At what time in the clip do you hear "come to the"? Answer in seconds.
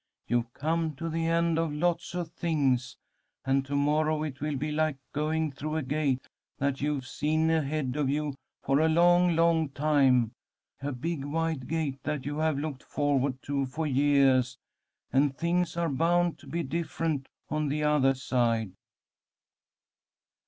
0.55-1.27